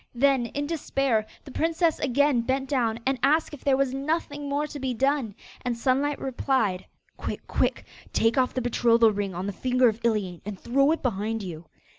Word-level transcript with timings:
Then, 0.15 0.47
in 0.47 0.65
despair, 0.65 1.27
the 1.45 1.51
princess 1.51 1.99
again 1.99 2.41
bent 2.41 2.67
down 2.67 2.99
and 3.05 3.19
asked 3.21 3.53
if 3.53 3.63
there 3.63 3.77
was 3.77 3.93
nothing 3.93 4.49
more 4.49 4.65
to 4.65 4.79
be 4.79 4.95
done, 4.95 5.35
and 5.63 5.77
Sunlight 5.77 6.17
replied 6.17 6.87
'Quick, 7.17 7.45
quick, 7.45 7.85
take 8.11 8.35
off 8.35 8.55
the 8.55 8.61
betrothal 8.61 9.11
ring 9.11 9.35
on 9.35 9.45
the 9.45 9.53
finger 9.53 9.89
of 9.89 10.01
Iliane 10.03 10.41
and 10.43 10.59
throw 10.59 10.91
it 10.91 11.03
behind 11.03 11.43
you. 11.43 11.65